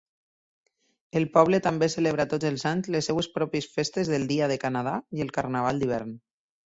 [1.19, 4.95] El poble també celebra tots els anys les seves pròpies festes del Dia de Canadà
[5.21, 6.19] i el carnaval d'hivern.